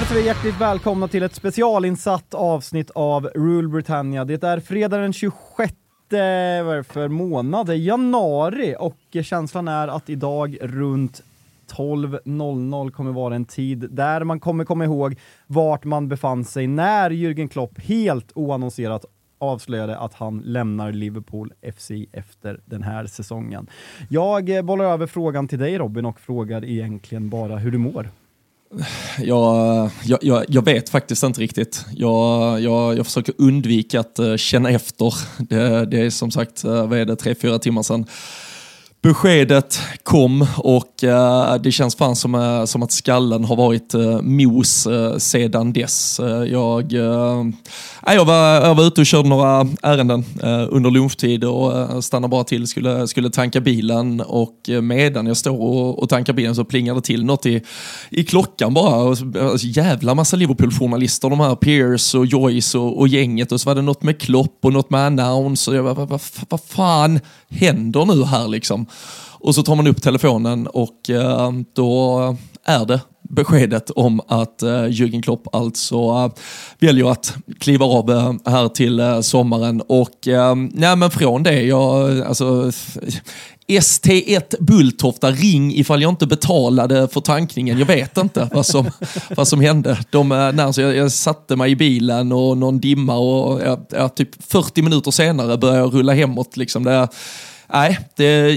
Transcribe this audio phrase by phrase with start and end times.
[0.00, 4.24] Hälsar vi hjärtligt välkomna till ett specialinsatt avsnitt av Rule Britannia.
[4.24, 5.74] Det är fredag den 26
[6.64, 7.76] varför månad?
[7.76, 11.22] Januari och känslan är att idag runt
[11.72, 17.10] 12.00 kommer vara en tid där man kommer komma ihåg vart man befann sig när
[17.10, 19.04] Jürgen Klopp helt oannonserat
[19.38, 23.66] avslöjade att han lämnar Liverpool FC efter den här säsongen.
[24.08, 28.10] Jag eh, bollar över frågan till dig Robin och frågar egentligen bara hur du mår.
[29.18, 31.84] Jag, jag, jag, vet faktiskt inte riktigt.
[31.94, 35.14] Jag, jag, jag försöker undvika att eh, känna efter.
[35.38, 38.06] Det, det, är som sagt, uh, vad är det, tre, fyra timmar sedan
[39.02, 44.20] beskedet kom och uh, det känns fan som, uh, som att skallen har varit uh,
[44.22, 46.20] mos uh, sedan dess.
[46.46, 46.92] jag,
[48.06, 50.24] jag, var, jag var ute och körde några ärenden
[50.68, 56.02] under lunchtid och stannade bara till, skulle, skulle tanka bilen och medan jag står och,
[56.02, 57.62] och tankar bilen så plingar det till något i,
[58.10, 59.08] i klockan bara.
[59.08, 59.24] Alltså,
[59.66, 63.82] jävla massa Liverpool-journalister, de här Pierce och Joyce och, och, gänget och så var det
[63.82, 68.24] något med Klopp och något med Announce och jag bara, vad, vad fan händer nu
[68.24, 68.86] här liksom?
[69.42, 74.68] Och så tar man upp telefonen och eh, då är det beskedet om att eh,
[74.68, 76.30] Jürgen Klopp alltså eh,
[76.78, 79.82] väljer att kliva av eh, här till eh, sommaren.
[79.88, 82.70] Och eh, nej, men från det, jag, alltså,
[83.68, 87.78] ST1 Bulltofta, ring ifall jag inte betalade för tankningen.
[87.78, 88.90] Jag vet inte vad som,
[89.36, 89.98] vad som hände.
[90.10, 93.60] De, eh, när, så alltså, jag, jag satte mig i bilen och någon dimma och
[93.90, 96.56] jag, typ 40 minuter senare började jag rulla hemåt.
[96.56, 96.84] Liksom.
[96.84, 97.08] Det,
[97.72, 98.56] nej, det är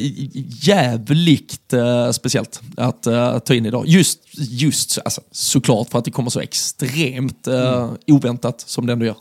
[0.68, 3.84] jävligt uh, speciellt att uh, ta in idag.
[3.88, 7.98] Just, just alltså, såklart för att det kommer så extremt uh, mm.
[8.08, 9.16] oväntat som det ändå gör.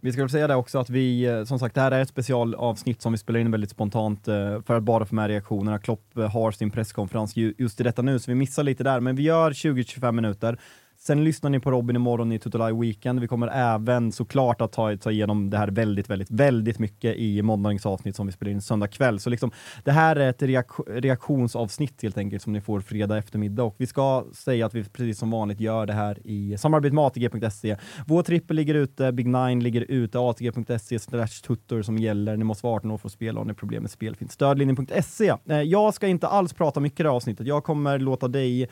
[0.00, 3.02] Vi ska väl säga det också att vi, som sagt, det här är ett specialavsnitt
[3.02, 4.24] som vi spelar in väldigt spontant
[4.66, 5.78] för att bara få med reaktionerna.
[5.78, 9.22] Klopp har sin presskonferens just i detta nu, så vi missar lite där, men vi
[9.22, 10.58] gör 20-25 minuter.
[11.06, 13.20] Sen lyssnar ni på Robin imorgon i Total Weekend.
[13.20, 17.42] Vi kommer även såklart att ta, ta igenom det här väldigt, väldigt, väldigt mycket i
[17.42, 19.20] måndagens avsnitt som vi spelar in söndag kväll.
[19.20, 19.50] Så liksom,
[19.84, 23.62] det här är ett reak reaktionsavsnitt helt enkelt som ni får fredag eftermiddag.
[23.62, 27.04] Och vi ska säga att vi precis som vanligt gör det här i samarbete med
[27.04, 27.76] ATG.se.
[28.06, 32.36] Vår trippel ligger ute, Big Nine ligger ute, ATG.se slash tuttor som gäller.
[32.36, 34.32] Ni måste vara 18 år för att spela om ni har problem med spel finns
[34.32, 35.34] stödlinjen.se.
[35.48, 37.46] Eh, jag ska inte alls prata mycket i det här avsnittet.
[37.46, 38.68] Jag kommer låta dig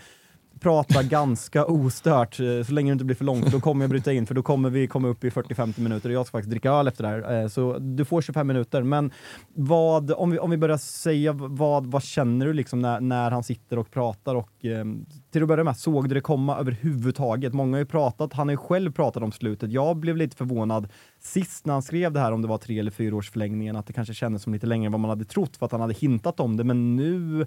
[0.61, 3.53] prata ganska ostört, eh, så länge det inte blir för långt.
[3.53, 6.15] Då kommer jag bryta in, för då kommer vi komma upp i 40-50 minuter och
[6.15, 7.43] jag ska faktiskt dricka öl efter det här.
[7.43, 8.83] Eh, så du får 25 minuter.
[8.83, 9.11] Men
[9.55, 13.43] vad, om, vi, om vi börjar säga, vad, vad känner du liksom när, när han
[13.43, 14.35] sitter och pratar?
[14.35, 17.53] Och, ehm, till att börja med, såg du det komma överhuvudtaget?
[17.53, 19.73] Många har ju pratat, han har ju själv pratat om slutet.
[19.73, 20.89] Jag blev lite förvånad
[21.21, 23.87] sist när han skrev det här, om det var tre eller fyra års förlängningen, att
[23.87, 25.95] det kanske kändes som lite längre än vad man hade trott för att han hade
[25.95, 26.65] hintat om det.
[26.65, 27.47] Men nu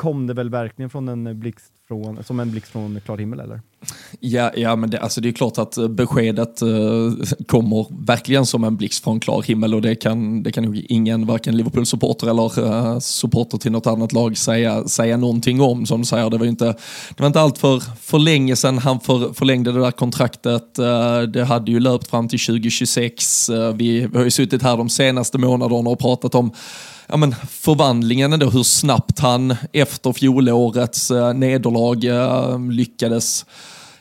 [0.00, 3.60] kom det väl verkligen från en blixt från, som en blixt från klar himmel eller?
[4.20, 7.12] Ja, ja men det, alltså det är klart att eh, beskedet uh,
[7.46, 11.26] kommer verkligen som en blixt från klar himmel och det kan, det kan nog ingen,
[11.26, 15.86] varken Liverpool-supporter eller uh, supporter till något annat lag säga, säga någonting om.
[15.86, 16.64] Som du säger, det var inte,
[17.08, 20.78] det var inte allt för, för länge sedan han för, förlängde det där kontraktet.
[20.78, 23.50] Uh, det hade ju löpt fram till 2026.
[23.74, 26.52] vi, vi har ju suttit här de senaste månaderna och pratat om
[27.10, 32.04] ja, men förvandlingen ändå, hur snabbt han efter fjolårets eh, nederlag
[32.72, 33.44] lyckades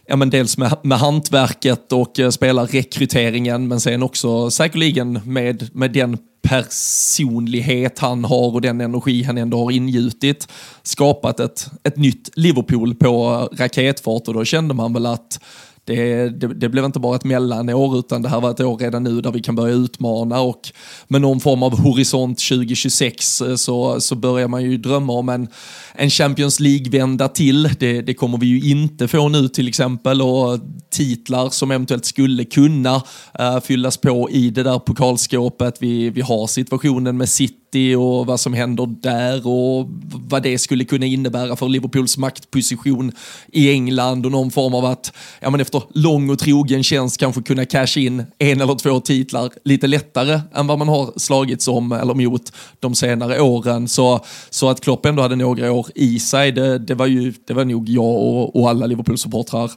[0.10, 5.92] ja, men dels med, med hantverket och eh, spelarrekryteringen men sen också säkerligen med, med
[5.92, 10.48] den personlighet han har och den energi han ändå har ingjutit
[10.84, 14.28] skapat ett, ett nytt Liverpool på eh, raketfart.
[14.28, 15.40] Och då kände man väl att
[15.86, 19.04] det, det, det, blev inte bara ett mellanår utan det här var ett år redan
[19.04, 20.72] nu där vi kan börja utmana och
[21.08, 25.48] med någon form av horisont 2026 eh, så, så börjar man ju drömma om en,
[25.96, 27.70] en Champions League-vända till.
[27.80, 30.60] Det, det kommer vi ju inte få nu till exempel och
[30.92, 35.78] titlar som eventuellt skulle kunna uh, fyllas på i det där pokalskåpet.
[35.80, 39.88] Vi, vi har situationen med City City och vad som händer där och
[40.30, 43.12] vad det skulle kunna innebära för Liverpools maktposition
[43.52, 47.42] i England och någon form av att ja, men efter lång och trogen tjänst kanske
[47.42, 51.92] kunna casha in en eller två titlar lite lättare än vad man har slagits om
[51.92, 53.88] eller mot de senare åren.
[53.88, 57.54] Så, så att Klopp ändå hade några år i sig, det, det var, ju, det
[57.54, 59.72] var nog jag och, och alla Liverpool-supportrar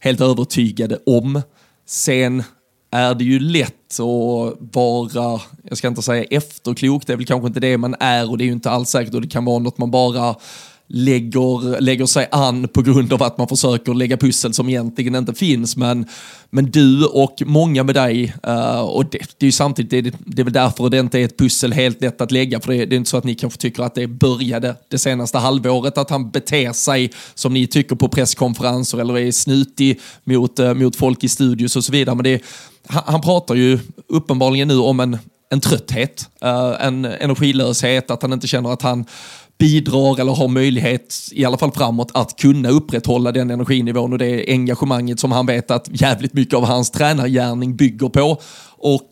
[0.00, 1.42] helt övertygade om.
[1.86, 2.42] Sen
[2.90, 7.48] är det ju lätt att vara, jag ska inte säga efterklok, det är väl kanske
[7.48, 9.58] inte det man är och det är ju inte alls säkert och det kan vara
[9.58, 10.34] något man bara
[10.88, 15.34] lägger, lägger sig an på grund av att man försöker lägga pussel som egentligen inte
[15.34, 15.76] finns.
[15.76, 16.06] Men,
[16.50, 20.42] men du och många med dig, uh, och det, det, är ju samtidigt, det, det
[20.42, 22.94] är väl därför det inte är ett pussel helt lätt att lägga, för det, det
[22.94, 26.30] är inte så att ni kanske tycker att det började det senaste halvåret, att han
[26.30, 31.28] beter sig som ni tycker på presskonferenser eller är snutig mot, uh, mot folk i
[31.28, 32.16] studios och så vidare.
[32.16, 32.42] Men det,
[32.86, 35.18] han, han pratar ju uppenbarligen nu om en
[35.50, 39.04] en trötthet, eh, en energilöshet, att han inte känner att han
[39.58, 44.44] bidrar eller har möjlighet, i alla fall framåt, att kunna upprätthålla den energinivån och det
[44.48, 48.40] engagemanget som han vet att jävligt mycket av hans tränargärning bygger på.
[48.78, 49.08] Och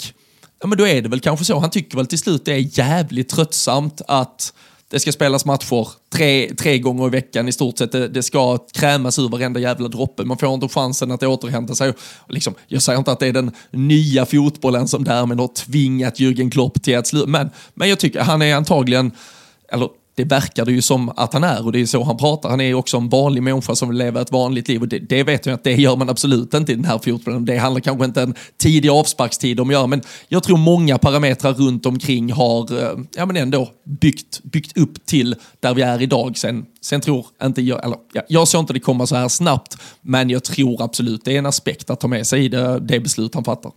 [0.60, 2.78] ja, men då är det väl kanske så, han tycker väl till slut det är
[2.78, 4.52] jävligt tröttsamt att
[4.88, 7.92] det ska spelas matcher tre, tre gånger i veckan i stort sett.
[7.92, 10.24] Det, det ska krämas ur varenda jävla droppe.
[10.24, 11.90] Man får inte chansen att återhämta sig.
[11.90, 11.96] Och
[12.28, 16.50] liksom, jag säger inte att det är den nya fotbollen som därmed har tvingat Jürgen
[16.50, 17.26] Klopp till att sluta.
[17.26, 19.12] Men, men jag tycker han är antagligen,
[19.72, 22.48] eller det verkar det ju som att han är och det är så han pratar.
[22.48, 25.22] Han är också en vanlig människa som vill leva ett vanligt liv och det, det
[25.22, 27.44] vet jag att det gör man absolut inte i den här fotbollen.
[27.44, 31.54] Det handlar kanske inte en tidig avsparkstid om att göra men jag tror många parametrar
[31.54, 36.38] runt omkring har eh, ja, men ändå byggt, byggt upp till där vi är idag.
[36.38, 39.76] Sen, sen tror inte jag, eller ja, jag såg inte det komma så här snabbt
[40.00, 43.00] men jag tror absolut det är en aspekt att ta med sig i det, det
[43.00, 43.72] beslut han fattar.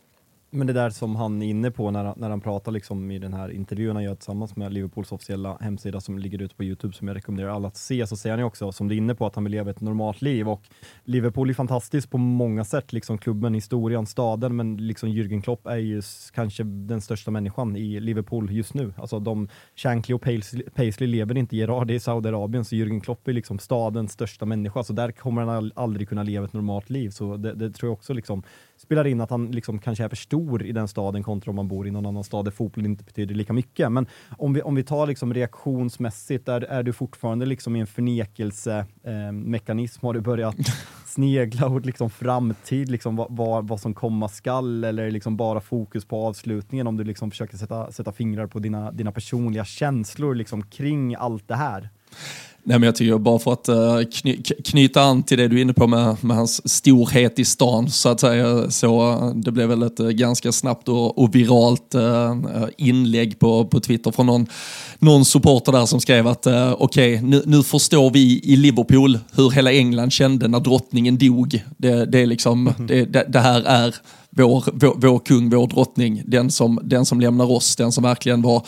[0.52, 3.34] Men det där som han är inne på när, när han pratar liksom i den
[3.34, 7.08] här intervjun han gör tillsammans med Liverpools officiella hemsida som ligger ute på Youtube som
[7.08, 9.26] jag rekommenderar alla att se, så säger han ju också, som du är inne på,
[9.26, 10.50] att han vill leva ett normalt liv.
[10.50, 10.62] Och
[11.04, 15.78] Liverpool är fantastiskt på många sätt, liksom klubben, historien, staden, men liksom Jürgen Klopp är
[15.78, 16.02] ju
[16.34, 18.94] kanske den största människan i Liverpool just nu.
[18.98, 23.00] Alltså de, Shankly och Paisley, Paisley lever inte i Gerard, det är Saudiarabien, så Jürgen
[23.00, 26.90] Klopp är liksom stadens största människa, så där kommer han aldrig kunna leva ett normalt
[26.90, 28.44] liv, så det, det tror jag också liksom
[28.82, 31.68] spelar in att han liksom kanske är för stor i den staden kontra om man
[31.68, 33.92] bor i någon annan stad där fotboll inte betyder lika mycket.
[33.92, 37.88] Men om vi, om vi tar liksom reaktionsmässigt, är, är du fortfarande liksom i en
[37.88, 40.06] förnekelsemekanism?
[40.06, 40.56] Eh, Har du börjat
[41.06, 46.06] snegla åt liksom framtid, liksom vad, vad, vad, som komma skall eller liksom bara fokus
[46.06, 50.64] på avslutningen om du liksom försöker sätta, sätta fingrar på dina, dina personliga känslor liksom
[50.64, 51.90] kring allt det här?
[52.64, 55.62] Nej, men jag tycker bara för att uh, kny knyta an till det du är
[55.62, 58.72] inne på med, med hans storhet i stan så att säga.
[58.72, 61.96] Så uh, det blev väl ett uh, ganska snabbt och, och viralt
[62.78, 64.48] inlägg på, på Twitter från någon,
[65.00, 69.52] någon supporter där som skrev att okej, okay, nu, nu förstår vi i Liverpool hur
[69.52, 71.64] hela England kände när drottningen dog.
[71.78, 72.88] Det, det, är liksom, mm -hmm.
[72.88, 73.96] det, det, det här är
[74.40, 78.42] vår, vår, vår, kung, vår drottning, den som, den som lämnar oss, den som verkligen
[78.42, 78.66] var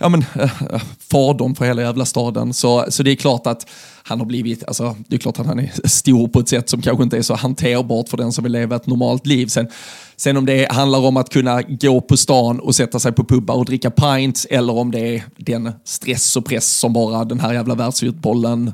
[0.00, 2.54] ja, men, äh, fadern för hela jävla staden.
[2.54, 3.66] Så, så det är klart att
[4.04, 6.82] han har blivit, alltså, det är klart att han är stor på ett sätt som
[6.82, 9.46] kanske inte är så hanterbart för den som vill leva ett normalt liv.
[9.46, 9.68] Sen,
[10.16, 13.54] sen om det handlar om att kunna gå på stan och sätta sig på pubbar
[13.54, 17.52] och dricka pints eller om det är den stress och press som bara den här
[17.52, 18.72] jävla världsfotbollen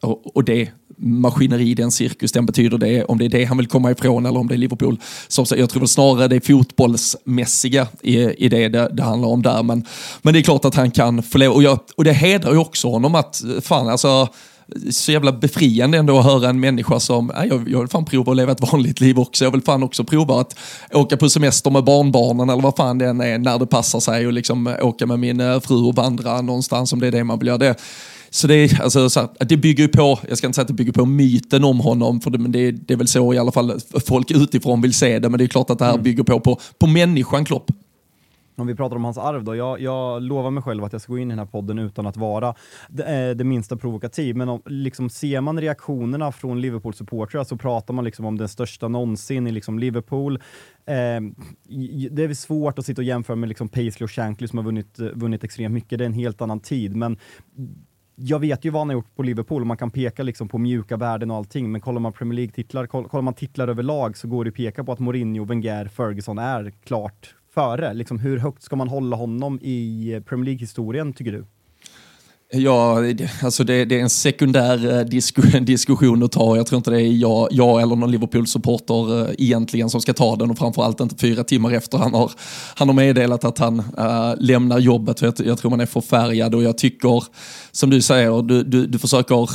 [0.00, 0.68] och, och det
[1.00, 4.40] maskineri, den cirkus, den betyder det, om det är det han vill komma ifrån eller
[4.40, 5.00] om det är Liverpool.
[5.28, 9.42] Så jag tror väl snarare det är fotbollsmässiga i, i det, det det handlar om
[9.42, 9.62] där.
[9.62, 9.84] Men,
[10.22, 12.58] men det är klart att han kan få leva, och, jag, och det hedrar ju
[12.58, 14.28] också honom att, fan alltså,
[14.90, 18.32] så jävla befriande ändå att höra en människa som, äh, jag, jag vill fan prova
[18.32, 19.44] att leva ett vanligt liv också.
[19.44, 20.58] Jag vill fan också prova att
[20.92, 24.26] åka på semester med barnbarnen eller vad fan det än är när det passar sig
[24.26, 27.38] och liksom åka med min eh, fru och vandra någonstans om det är det man
[27.38, 27.58] vill göra.
[27.58, 27.74] Det,
[28.30, 30.74] så det, alltså, så här, det bygger ju på, jag ska inte säga att det
[30.74, 33.52] bygger på myten om honom, för det, men det, det är väl så i alla
[33.52, 36.02] fall folk utifrån vill se det, men det är klart att det här mm.
[36.02, 37.70] bygger på, på, på människan Klopp.
[38.56, 41.12] Om vi pratar om hans arv då, jag, jag lovar mig själv att jag ska
[41.12, 42.54] gå in i den här podden utan att vara
[42.88, 47.94] det, eh, det minsta provokativ, men om, liksom, ser man reaktionerna från Liverpool-supportrar så pratar
[47.94, 50.36] man liksom om den största någonsin i liksom Liverpool.
[50.86, 51.20] Eh,
[52.10, 54.98] det är svårt att sitta och jämföra med liksom Paisley och Shankly som har vunnit,
[54.98, 57.16] vunnit extremt mycket, det är en helt annan tid, men
[58.22, 60.58] jag vet ju vad han har gjort på Liverpool och man kan peka liksom på
[60.58, 64.44] mjuka värden och allting, men kollar man Premier League-titlar, kollar man titlar överlag så går
[64.44, 67.94] det att peka på att Mourinho, Wenger, Ferguson är klart före.
[67.94, 71.46] Liksom, hur högt ska man hålla honom i Premier League-historien, tycker du?
[72.52, 72.98] Ja,
[73.42, 76.56] alltså det, det, är en sekundär eh, disku, diskussion att ta.
[76.56, 80.36] Jag tror inte det är jag, jag eller någon Liverpool-supporter eh, egentligen som ska ta
[80.36, 82.32] den och framförallt inte fyra timmar efter han har,
[82.76, 85.22] han har meddelat att han äh, lämnar jobbet.
[85.22, 87.24] Jag, jag tror man är förfärgad och jag tycker,
[87.72, 89.48] som du säger, du, du, du försöker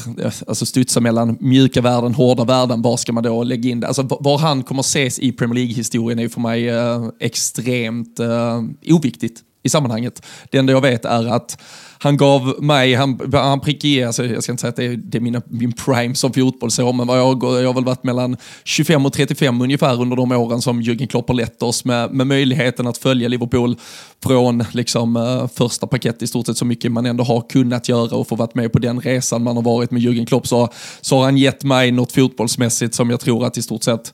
[0.47, 2.81] alltså studsa mellan mjuka värden, hårda värden.
[2.81, 3.87] Var ska man då lägga in det?
[3.87, 9.41] Alltså, var han kommer ses i Premier League-historien är för mig äh, extremt äh, oviktigt
[9.65, 10.25] i sammanhanget.
[10.49, 11.57] Det enda jag vet är att
[11.99, 15.17] han gav mig, han, han prickade, alltså jag ska inte säga att det är, det
[15.17, 19.05] är mina, min prime som fotbollsår, men vad jag, jag har väl varit mellan 25
[19.05, 22.87] och 35 ungefär under de åren som Jürgen Klopp har lett oss med, med möjligheten
[22.87, 23.75] att följa Liverpool
[24.23, 28.15] från liksom, uh, första paket i stort sett så mycket man ändå har kunnat göra
[28.15, 30.69] och få varit med på den resan man har varit med Jürgen Klopp så,
[31.01, 34.13] så har han gett mig något fotbollsmässigt som jag tror att i stort sett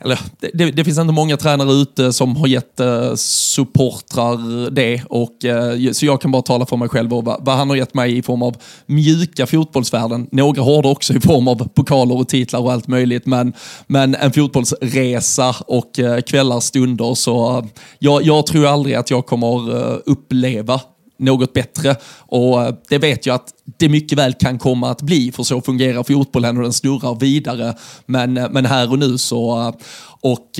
[0.00, 0.18] eller
[0.54, 5.02] det, det, finns inte många tränare ute som har gett eh, supportrar det.
[5.08, 7.76] Och, eh, så jag kan bara tala för mig själv och vad, vad, han har
[7.76, 10.28] gett mig i form av mjuka fotbollsvärden.
[10.32, 13.26] Några hårda också i form av pokaler och titlar och allt möjligt.
[13.26, 13.52] Men,
[13.86, 17.14] men en fotbollsresa och eh, kvällar, stunder.
[17.14, 17.64] Så eh,
[17.98, 20.80] jag, jag tror aldrig att jag kommer eh, uppleva
[21.20, 21.96] något bättre.
[22.18, 25.60] Och eh, det vet jag att det mycket väl kan komma att bli, för så
[25.60, 27.74] fungerar fotbollen och den snurrar vidare.
[28.06, 29.60] Men, eh, men här och nu så...
[29.60, 29.74] Eh,
[30.22, 30.50] och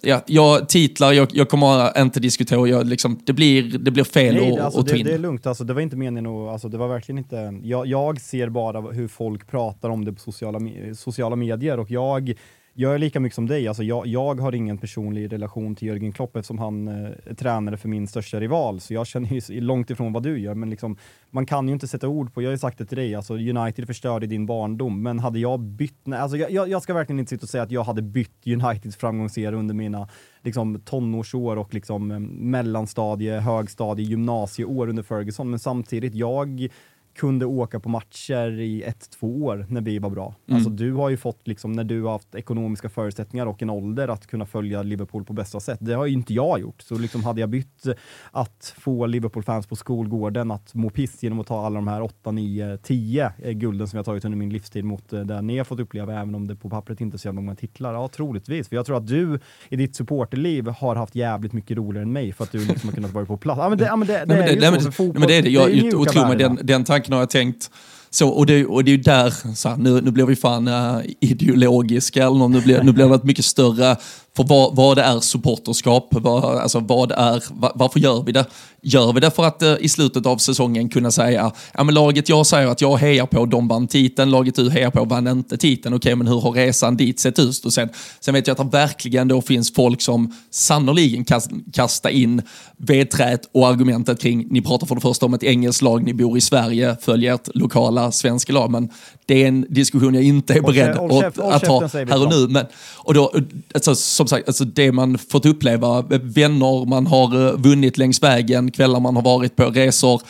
[0.00, 4.34] ja, jag titlar, jag, jag kommer inte diskutera, jag, liksom, det, blir, det blir fel
[4.34, 5.04] Nej, att, alltså, att ta in.
[5.04, 7.60] Det, det är lugnt, alltså, det var inte meningen att, alltså, det var verkligen inte...
[7.62, 10.58] Jag, jag ser bara hur folk pratar om det på sociala,
[10.94, 12.34] sociala medier och jag
[12.78, 13.68] jag är lika mycket som dig.
[13.68, 17.76] Alltså jag, jag har ingen personlig relation till Jörgen Klopp eftersom han eh, är tränare
[17.76, 18.80] för min största rival.
[18.80, 20.54] Så jag känner ju långt ifrån vad du gör.
[20.54, 20.96] Men liksom,
[21.30, 23.34] man kan ju inte sätta ord på, jag har ju sagt det till dig, alltså
[23.34, 25.02] United förstörde din barndom.
[25.02, 27.70] Men hade jag bytt, nej, alltså jag, jag ska verkligen inte sitta och säga att
[27.70, 30.08] jag hade bytt Uniteds framgångsera under mina
[30.42, 35.50] liksom, tonårsår och liksom, eh, mellanstadie, högstadie, gymnasieår under Ferguson.
[35.50, 36.68] Men samtidigt, jag
[37.16, 40.34] kunde åka på matcher i ett, två år när vi var bra.
[40.46, 40.56] Mm.
[40.56, 44.08] Alltså du har ju fått, liksom, när du har haft ekonomiska förutsättningar och en ålder
[44.08, 45.78] att kunna följa Liverpool på bästa sätt.
[45.82, 46.82] Det har ju inte jag gjort.
[46.82, 47.86] Så liksom hade jag bytt
[48.30, 52.30] att få Liverpool-fans på skolgården att må piss genom att ta alla de här 8,
[52.30, 55.80] 9, 10 gulden som jag tagit under min livstid mot eh, det ni har fått
[55.80, 57.94] uppleva, även om det på pappret inte ser många titlar.
[57.94, 58.68] Ja, troligtvis.
[58.68, 62.32] För jag tror att du i ditt supporterliv har haft jävligt mycket roligare än mig
[62.32, 63.58] för att du liksom har kunnat vara på plats.
[63.58, 65.02] Ja, men det, ja, men det, det nej, är ju nej, så.
[65.02, 65.50] Men, nej, men det är det.
[65.50, 67.70] Jag, det är och tro mig, den, den tanken har jag tänkt
[68.10, 70.68] så, och, det, och det är ju där, så här, nu, nu blir vi fan
[70.68, 73.96] uh, ideologiska, eller nu blir, nu blir det ett mycket större
[74.36, 76.08] för vad, vad är supporterskap?
[76.10, 78.44] Vad, alltså vad är, var, varför gör vi det?
[78.82, 82.28] Gör vi det för att eh, i slutet av säsongen kunna säga, ja men laget
[82.28, 85.56] jag säger att jag hejar på, de vann titeln, laget du hejar på vann inte
[85.56, 87.64] titeln, okej men hur har resan dit sett ut?
[87.64, 87.88] Och sen,
[88.20, 92.42] sen vet jag att det verkligen då finns folk som sannoliken kast, kastar in
[92.76, 96.38] vedträt och argumentet kring, ni pratar för det första om ett engelskt lag, ni bor
[96.38, 98.88] i Sverige, följer ert lokala svenska lag, men
[99.26, 102.48] det är en diskussion jag inte är beredd att, att ta här och nu.
[102.48, 102.66] Men,
[102.96, 103.32] och då,
[103.74, 103.94] alltså,
[104.28, 109.00] som sagt, alltså det man fått uppleva, vänner man har eh, vunnit längs vägen, kvällar
[109.00, 110.22] man har varit på, resor,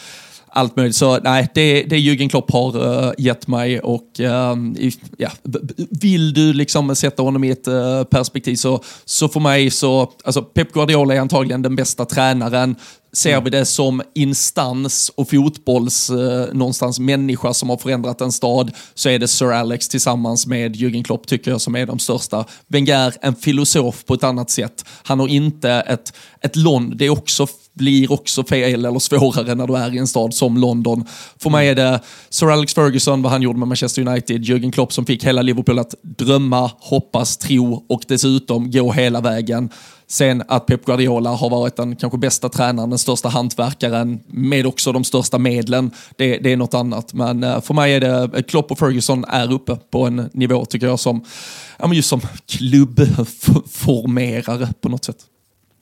[0.57, 0.97] allt möjligt.
[0.97, 4.55] Så nej, det, det Jürgen Klopp har uh, gett mig och uh,
[5.19, 5.31] ja,
[5.91, 10.43] vill du liksom sätta honom i ett uh, perspektiv så, så för mig så, alltså
[10.43, 12.77] Pep Guardiola är antagligen den bästa tränaren
[13.17, 18.71] Ser vi det som instans och fotbolls eh, någonstans människa som har förändrat en stad
[18.95, 22.45] så är det Sir Alex tillsammans med Jürgen Klopp tycker jag som är de största.
[22.67, 24.85] Wenger, en filosof på ett annat sätt.
[25.03, 29.77] Han har inte ett, ett London, det också, blir också fel eller svårare när du
[29.77, 31.05] är i en stad som London.
[31.39, 34.93] För mig är det Sir Alex Ferguson, vad han gjorde med Manchester United, Jürgen Klopp
[34.93, 39.71] som fick hela Liverpool att drömma, hoppas, tro och dessutom gå hela vägen.
[40.09, 44.93] Sen att Pep Guardiola har varit den kanske bästa tränaren, den största hantverkaren med också
[44.93, 47.15] de största medlen, det, det är något annat.
[47.15, 50.65] Men eh, för mig är det, eh, Klopp och Ferguson är uppe på en nivå
[50.65, 51.25] tycker jag som,
[51.79, 55.19] ja, men just som klubbformerare på något sätt.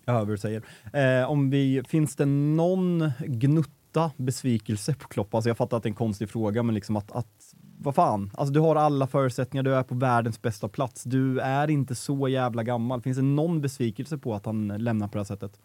[0.07, 0.63] Jag hör vad du säger.
[0.93, 3.71] Eh, om vi, finns det någon gnutta
[4.17, 5.35] besvikelse på Klopp?
[5.35, 8.31] Alltså jag fattar att det är en konstig fråga, men liksom att, att vad fan,
[8.35, 12.29] alltså du har alla förutsättningar, du är på världens bästa plats, du är inte så
[12.29, 13.03] jävla gammal.
[13.03, 15.59] Finns det någon besvikelse på att han lämnar på det här sättet?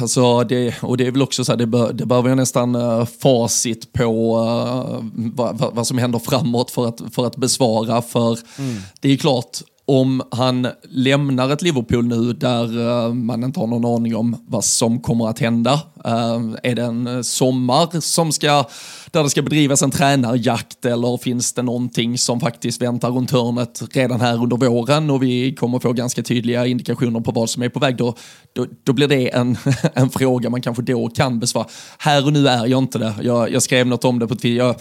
[0.00, 2.76] Alltså det, och det är väl också så här, det, bör, det behöver jag nästan
[2.76, 8.02] uh, facit på uh, vad, vad, som händer framåt för att, för att besvara.
[8.02, 8.76] För mm.
[9.00, 13.96] det är klart, om han lämnar ett Liverpool nu där eh, man inte har någon
[13.96, 15.72] aning om vad som kommer att hända.
[16.04, 18.64] Eh, är det en eh, sommar som ska
[19.10, 23.82] där det ska bedrivas en tränarjakt eller finns det någonting som faktiskt väntar runt hörnet
[23.92, 27.68] redan här under våren och vi kommer få ganska tydliga indikationer på vad som är
[27.68, 28.14] på väg, då,
[28.52, 29.58] då, då blir det en,
[29.94, 31.66] en fråga man kanske då kan besvara.
[31.98, 33.14] Här och nu är jag inte det.
[33.22, 34.74] Jag, jag skrev något om det på Twitter.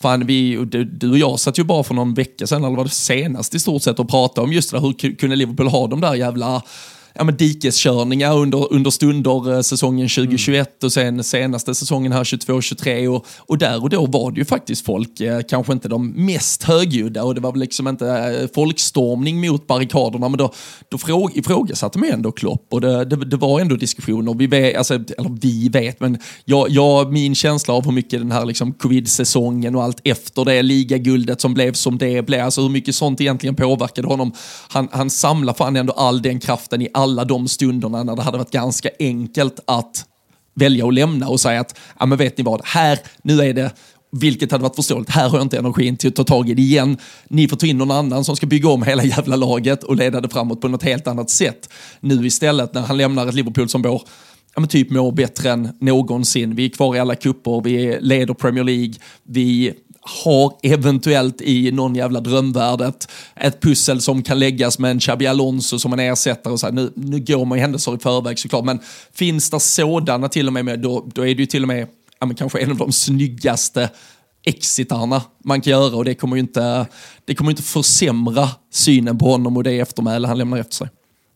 [0.00, 2.84] Fan, vi, du, du och jag satt ju bara för någon vecka sedan, eller var
[2.84, 5.86] det senast i stort sett, och pratade om just det där, hur kunde Liverpool ha
[5.86, 6.62] de där jävla
[7.14, 10.86] ja, men dikeskörningar under, under stunder eh, säsongen 2021 mm.
[10.86, 14.86] och sen senaste säsongen här 22-23 och, och där och då var det ju faktiskt
[14.86, 19.40] folk, eh, kanske inte de mest högljudda och det var väl liksom inte eh, folkstormning
[19.40, 20.52] mot barrikaderna men då,
[20.88, 24.34] då fråg, ifrågasatte man ändå Klopp och det, det, det, var ändå diskussioner.
[24.34, 28.32] Vi vet, alltså, eller vi vet, men jag, jag, min känsla av hur mycket den
[28.32, 32.68] här liksom, covid-säsongen och allt efter det, ligaguldet som blev som det blev, alltså hur
[32.68, 34.32] mycket sånt egentligen påverkade honom.
[34.68, 38.38] Han, han samlar fan ändå all den kraften i alla de stunderna när det hade
[38.38, 40.04] varit ganska enkelt att
[40.54, 43.70] välja att lämna och säga att, ja men vet ni vad, här, nu är det
[44.20, 45.10] vilket hade varit förståeligt.
[45.10, 46.96] Här har jag inte energin till att ta tag i det igen.
[47.28, 50.20] Ni får ta in någon annan som ska bygga om hela jävla laget och leda
[50.20, 51.68] det framåt på något helt annat sätt.
[52.00, 54.02] Nu istället när han lämnar ett Liverpool som bor
[54.54, 56.54] ja, men typ mår bättre än någonsin.
[56.54, 61.94] Vi är kvar i alla kupper, vi leder Premier League, vi har eventuellt i någon
[61.94, 66.52] jävla drömvärld ett, ett pussel som kan läggas med en Xabi Alonso som en ersättare.
[66.52, 68.80] Och så här, nu, nu går man ju händelser i förväg såklart, men
[69.12, 71.88] finns det sådana till och med, med då, då är det ju till och med
[72.20, 73.90] ja, men kanske en av de snyggaste
[74.46, 76.86] exitarna man kan göra och det kommer ju inte,
[77.24, 80.88] det kommer inte försämra synen på honom och det eftermäle han lämnar efter sig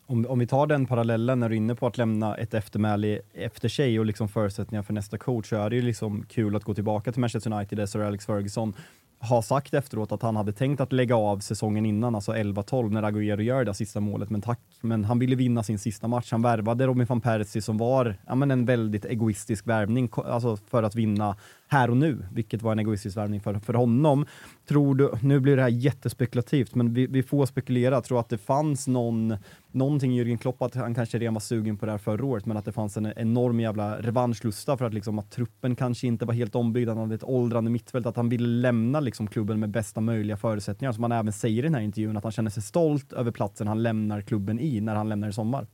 [0.09, 3.19] om, om vi tar den parallellen när du är inne på att lämna ett eftermäle
[3.33, 6.63] efter sig och liksom förutsättningar för nästa coach så är det ju liksom kul att
[6.63, 8.73] gå tillbaka till Manchester United där Sir Alex Ferguson
[9.19, 13.03] har sagt efteråt att han hade tänkt att lägga av säsongen innan, alltså 11-12, när
[13.03, 14.29] Agüero gör det sista målet.
[14.29, 16.31] Men tack, men han ville vinna sin sista match.
[16.31, 20.83] Han värvade Robin van Persie som var ja, men en väldigt egoistisk värvning alltså för
[20.83, 21.35] att vinna
[21.71, 24.25] här och nu, vilket var en egoistisk värvning för, för honom.
[24.67, 28.01] Tror du, nu blir det här jättespekulativt, men vi, vi får spekulera.
[28.01, 29.37] Tror att det fanns någon,
[29.71, 32.45] någonting i Jürgen Klopp, att han kanske redan var sugen på det här förra året,
[32.45, 36.25] men att det fanns en enorm jävla revanschlusta för att, liksom, att truppen kanske inte
[36.25, 39.69] var helt ombyggd, han hade ett åldrande mittfält, att han ville lämna liksom, klubben med
[39.69, 42.63] bästa möjliga förutsättningar, som han även säger i den här intervjun, att han känner sig
[42.63, 45.67] stolt över platsen han lämnar klubben i när han lämnar i sommar.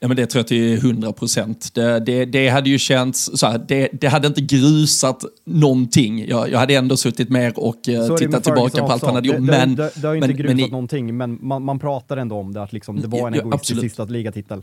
[0.00, 1.74] Ja, men det tror jag till 100 procent.
[1.74, 6.28] Det, det, det, hade ju känts, så här, det, det, hade inte grusat någonting.
[6.28, 9.38] Jag, jag hade ändå suttit mer och uh, tittat tillbaka på allt han hade gjort.
[9.38, 12.36] Men, det, det, har ju inte men, grusat men, någonting, men man, man pratar ändå
[12.36, 14.62] om det, att liksom, det var en egoistisk sista ligatitel.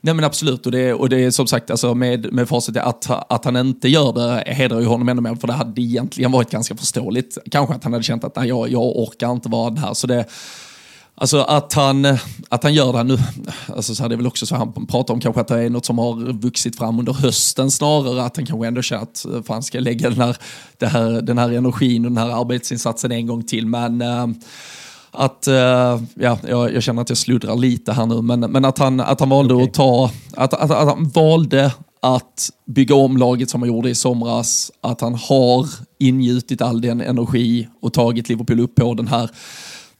[0.00, 3.32] Nej men absolut, och det, och det är som sagt alltså med, med facit att,
[3.32, 6.50] att han inte gör det hedrar ju honom ännu mer, för det hade egentligen varit
[6.50, 7.38] ganska förståeligt.
[7.50, 9.94] Kanske att han hade känt att nej, jag, jag orkar inte vara det här.
[9.94, 10.24] Så det,
[11.20, 13.18] Alltså att han, att han gör det nu,
[13.76, 15.70] alltså så här, det är väl också så han pratar om kanske att det är
[15.70, 19.62] något som har vuxit fram under hösten snarare, att han kanske ändå känner att fan
[19.62, 20.36] ska jag lägga den här,
[20.80, 23.66] här, den här energin och den här arbetsinsatsen en gång till.
[23.66, 24.26] Men äh,
[25.10, 25.54] att, äh,
[26.14, 29.20] ja, jag, jag, känner att jag sluddrar lite här nu, men, men att, han, att
[29.20, 29.66] han valde okay.
[29.66, 33.94] att ta, att, att, att han valde att bygga om laget som han gjorde i
[33.94, 35.66] somras, att han har
[35.98, 39.30] ingjutit all den energi och tagit Liverpool upp på den här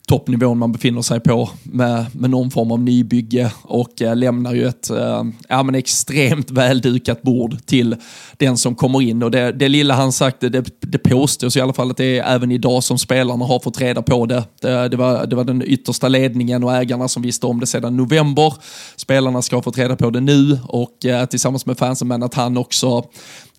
[0.08, 4.66] toppnivån man befinner sig på med, med någon form av nybygge och eh, lämnar ju
[4.66, 7.96] ett eh, ja, men extremt väldukat bord till
[8.36, 9.22] den som kommer in.
[9.22, 12.34] Och det, det lilla han sagt, det, det påstås i alla fall att det är
[12.34, 14.44] även idag som spelarna har fått reda på det.
[14.60, 17.96] Det, det, var, det var den yttersta ledningen och ägarna som visste om det sedan
[17.96, 18.54] november.
[18.96, 22.34] Spelarna ska ha fått reda på det nu och eh, tillsammans med fansen, men att
[22.34, 23.04] han också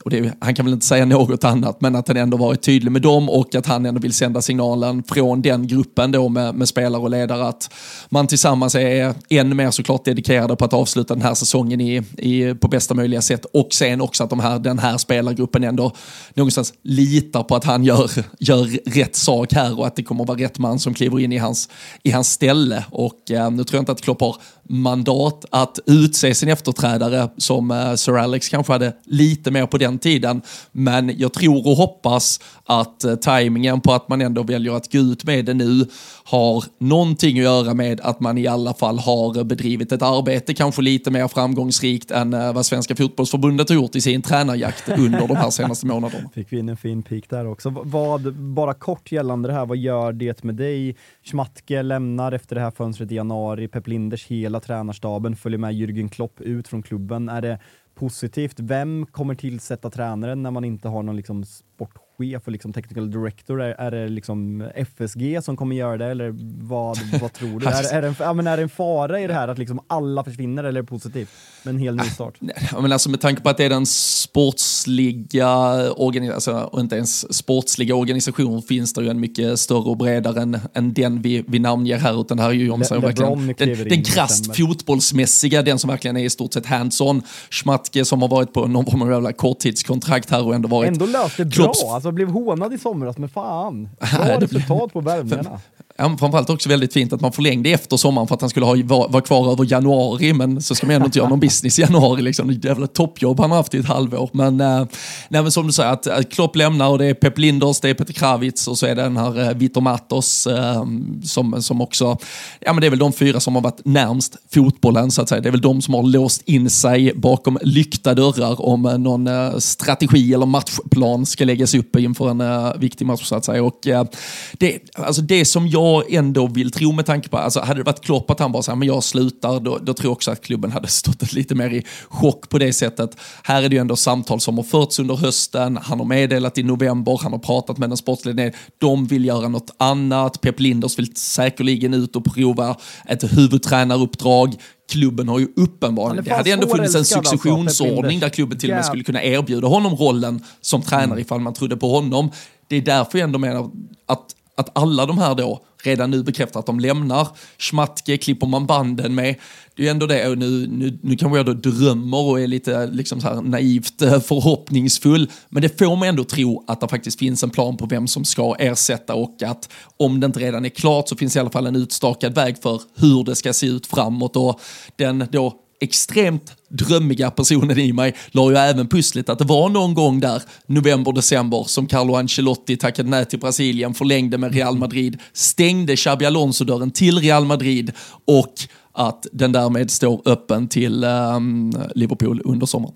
[0.03, 2.91] och det, han kan väl inte säga något annat, men att han ändå varit tydlig
[2.91, 6.67] med dem och att han ändå vill sända signalen från den gruppen då med, med
[6.67, 7.73] spelare och ledare att
[8.09, 12.55] man tillsammans är än mer såklart dedikerade på att avsluta den här säsongen i, i,
[12.55, 15.91] på bästa möjliga sätt och sen också att de här, den här spelargruppen ändå
[16.33, 20.27] någonstans litar på att han gör, gör rätt sak här och att det kommer att
[20.27, 21.69] vara rätt man som kliver in i hans,
[22.03, 22.85] i hans ställe.
[22.91, 24.35] Och eh, nu tror jag inte att Klopp har
[24.69, 29.99] mandat att utse sin efterträdare som eh, Sir Alex kanske hade lite mer på den
[29.99, 30.41] tiden.
[30.71, 34.99] Men jag tror och hoppas att eh, tajmingen på att man ändå väljer att gå
[34.99, 35.85] ut med det nu
[36.23, 40.81] har någonting att göra med att man i alla fall har bedrivit ett arbete kanske
[40.81, 45.35] lite mer framgångsrikt än eh, vad Svenska fotbollsförbundet har gjort i sin tränarjakt under de
[45.35, 46.29] här senaste månaderna.
[46.33, 47.69] Fick vi in en fin pik där också.
[47.83, 50.95] Vad, bara kort gällande det här, vad gör det med dig?
[51.29, 56.09] Schmatke lämnar efter det här fönstret i januari, Pep Linders hela tränarstaben följer med Jürgen
[56.09, 57.29] Klopp ut från klubben.
[57.29, 57.59] Är det
[57.95, 58.59] positivt?
[58.59, 63.11] Vem kommer tillsätta tränaren när man inte har någon liksom sportchef chef och liksom technical
[63.11, 63.61] director?
[63.61, 66.35] Är, är det liksom FSG som kommer göra det eller
[66.67, 67.65] vad, vad tror du?
[67.67, 69.79] är, är, det en, ja, men är det en fara i det här att liksom
[69.87, 71.29] alla försvinner eller är det positivt?
[71.63, 72.33] Med en hel ny start?
[72.71, 75.49] Ja, men alltså med tanke på att det är den sportsliga
[75.91, 80.41] organisationen, alltså, och inte ens sportsliga organisation finns det ju en mycket större och bredare
[80.41, 83.53] än, än den vi, vi namnger här, utan det här är ju om Le, verkligen
[83.57, 87.21] den, den krasst fotbollsmässiga, den som verkligen är i stort sett hands-on.
[87.49, 90.87] Schmatke som har varit på någon form av korttidskontrakt här och ändå varit...
[90.87, 93.89] Ändå löst det bra, alltså alltså blev hånad i somras, men fan.
[94.15, 95.59] Bra resultat på värvningarna.
[95.99, 98.75] Ja, framförallt också väldigt fint att man förlängde efter sommaren för att han skulle ha,
[98.83, 101.81] vara var kvar över januari, men så ska man ändå inte göra någon business i
[101.81, 102.21] januari.
[102.21, 102.47] Liksom.
[102.47, 104.29] Det är ett jävla toppjobb han har haft i ett halvår.
[104.33, 104.85] Men, eh,
[105.29, 107.89] nej, men som du säger, att, att Klopp lämnar och det är Pep Linders, det
[107.89, 110.85] är Peter Kravitz och så är det den här eh, Vitor Matos eh,
[111.23, 112.17] som, som också,
[112.59, 115.41] ja men det är väl de fyra som har varit närmst fotbollen så att säga.
[115.41, 119.27] Det är väl de som har låst in sig bakom lyckta dörrar om eh, någon
[119.27, 123.63] eh, strategi eller matchplan ska läggas upp inför en eh, viktig match så att säga.
[123.63, 124.05] Och, eh,
[124.53, 127.83] det, alltså det som jag jag ändå vill tro med tanke på, alltså hade det
[127.83, 130.41] varit Klopp att han bara sa men jag slutar, då, då tror jag också att
[130.41, 133.17] klubben hade stått lite mer i chock på det sättet.
[133.43, 136.63] Här är det ju ändå samtal som har förts under hösten, han har meddelat i
[136.63, 141.15] november, han har pratat med den sportsliga de vill göra något annat, Pep Linders vill
[141.15, 142.75] säkerligen ut och prova
[143.07, 144.55] ett huvudtränaruppdrag,
[144.91, 148.75] klubben har ju uppenbarligen, det hade ändå funnits en alltså, successionsordning där klubben till och
[148.75, 151.19] med skulle kunna erbjuda honom rollen som tränare mm.
[151.19, 152.31] ifall man trodde på honom.
[152.67, 153.71] Det är därför jag ändå menar
[154.05, 157.27] att att alla de här då redan nu bekräftar att de lämnar.
[157.57, 159.35] Schmatke klipper man banden med.
[159.75, 162.47] Det är ju ändå det, och nu, nu, nu kanske jag då drömmer och är
[162.47, 166.87] lite liksom så här naivt eh, förhoppningsfull, men det får mig ändå tro att det
[166.87, 170.65] faktiskt finns en plan på vem som ska ersätta och att om det inte redan
[170.65, 173.67] är klart så finns i alla fall en utstakad väg för hur det ska se
[173.67, 174.59] ut framåt och
[174.95, 179.93] den då extremt drömmiga personen i mig la ju även pusslet att det var någon
[179.93, 185.21] gång där, november, december, som Carlo Ancelotti tackade nej till Brasilien, förlängde med Real Madrid,
[185.33, 187.91] stängde Xabi Alonso-dörren till Real Madrid
[188.25, 188.53] och
[188.91, 192.95] att den därmed står öppen till um, Liverpool under sommaren.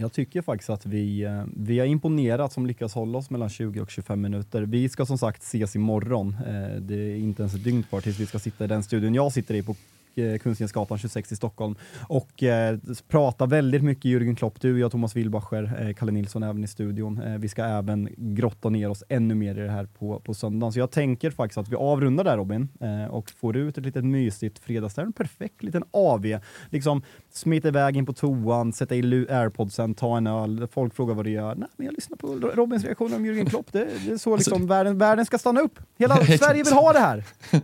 [0.00, 3.80] Jag tycker faktiskt att vi, eh, vi har imponerat som lyckas hålla oss mellan 20
[3.80, 4.62] och 25 minuter.
[4.62, 6.36] Vi ska som sagt ses imorgon.
[6.46, 9.14] Eh, det är inte ens ett dygn kvar tills vi ska sitta i den studion
[9.14, 9.76] jag sitter i på
[10.18, 12.78] eh, Kungsgränsgatan 26 i Stockholm och eh,
[13.08, 14.60] prata väldigt mycket Jürgen Klopp.
[14.60, 17.22] Du, jag, Thomas Wilbacher, eh, Kalle Nilsson även i studion.
[17.38, 20.72] Vi ska även grotta ner oss ännu mer i det här på, på söndagen.
[20.72, 22.68] Så jag tänker faktiskt att vi avrundar där Robin
[23.10, 25.04] och får ut ett litet mysigt fredagsställ.
[25.04, 26.38] En perfekt liten AV.
[26.70, 27.02] Liksom
[27.32, 30.68] smita iväg in på toan, sätta i airpodsen, ta en öl.
[30.72, 31.54] Folk frågar vad du gör.
[31.54, 33.72] Nej, men jag lyssnar på Robins reaktion om Jürgen Klopp.
[33.72, 35.78] Det, det är så liksom alltså, världen, världen ska stanna upp.
[35.98, 37.24] Hela Sverige vill ha det här.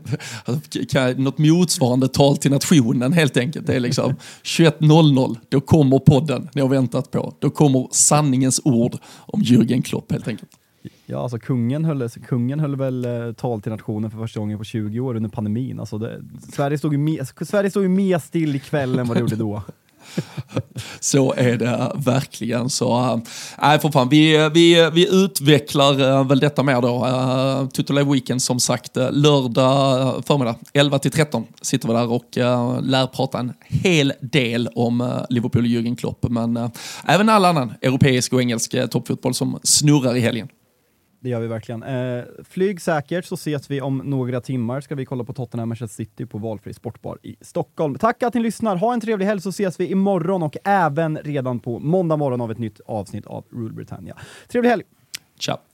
[0.45, 3.67] Alltså, något motsvarande tal till nationen helt enkelt.
[3.67, 7.35] Det är liksom 21.00, då kommer podden ni har väntat på.
[7.39, 10.51] Då kommer sanningens ord om Jürgen Klopp helt enkelt.
[11.07, 14.65] Ja, alltså kungen höll, kungen höll väl eh, tal till nationen för första gången på
[14.65, 15.81] 20 år under pandemin.
[15.81, 19.21] Alltså det, Sverige stod ju mer, Sverige stod ju mer still ikväll än vad det
[19.21, 19.63] gjorde då.
[21.01, 22.71] Så är det verkligen.
[22.71, 23.21] Så
[23.63, 27.07] äh, för fan, vi, vi, vi utvecklar äh, väl detta mer då.
[27.07, 32.39] Eh, äh, Tutolay Weekend som sagt, lördag förmiddag 11 till 13 sitter vi där och
[32.39, 36.29] äh, lär prata en hel del om äh, Liverpool och Jürgen Klopp.
[36.29, 36.69] Men äh,
[37.05, 40.49] även all annan europeisk och engelsk äh, toppfotboll som snurrar i helgen.
[41.25, 41.83] Det gör vi verkligen.
[41.83, 44.81] Eh, flyg säkert så ses vi om några timmar.
[44.81, 47.95] Ska vi kolla på Tottenham Manchester City på valfri sportbar i Stockholm.
[47.95, 48.77] Tack att ni lyssnar.
[48.77, 52.51] Ha en trevlig helg så ses vi imorgon och även redan på måndag morgon av
[52.51, 54.17] ett nytt avsnitt av Rule Britannia.
[54.49, 54.83] Trevlig helg!
[55.39, 55.74] Ciao!